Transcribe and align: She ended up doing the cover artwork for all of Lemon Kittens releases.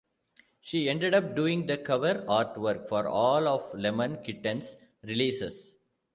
She 0.61 0.89
ended 0.89 1.13
up 1.13 1.35
doing 1.35 1.67
the 1.67 1.77
cover 1.77 2.25
artwork 2.27 2.89
for 2.89 3.05
all 3.07 3.47
of 3.47 3.71
Lemon 3.77 4.23
Kittens 4.23 4.75
releases. 5.03 5.75